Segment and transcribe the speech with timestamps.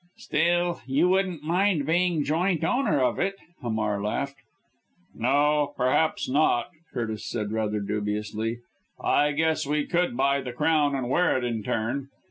[0.17, 4.37] "Still you wouldn't mind being joint owner of it," Hamar laughed."
[5.13, 8.61] "No, perhaps not," Curtis said rather dubiously.
[8.99, 12.09] "I guess we could buy the crown and wear it in turn.